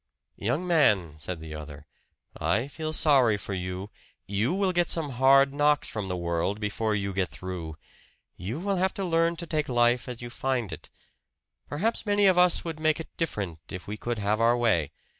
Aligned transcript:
"Young 0.39 0.65
man," 0.65 1.17
said 1.19 1.39
the 1.39 1.53
other, 1.53 1.85
"I 2.35 2.67
feel 2.67 2.91
sorry 2.91 3.37
for 3.37 3.53
you 3.53 3.91
you 4.25 4.51
will 4.51 4.71
get 4.71 4.89
some 4.89 5.11
hard 5.11 5.53
knocks 5.53 5.87
from 5.87 6.07
the 6.07 6.17
world 6.17 6.59
before 6.59 6.95
you 6.95 7.13
get 7.13 7.29
through. 7.29 7.75
You 8.35 8.59
will 8.59 8.77
have 8.77 8.95
to 8.95 9.05
learn 9.05 9.35
to 9.35 9.45
take 9.45 9.69
life 9.69 10.09
as 10.09 10.19
you 10.19 10.31
find 10.31 10.71
it. 10.73 10.89
Perhaps 11.67 12.03
many 12.07 12.25
of 12.25 12.39
us 12.39 12.65
would 12.65 12.79
make 12.79 12.99
it 12.99 13.15
different, 13.15 13.59
if 13.69 13.85
we 13.85 13.95
could 13.95 14.17
have 14.17 14.41
our 14.41 14.57
way. 14.57 14.91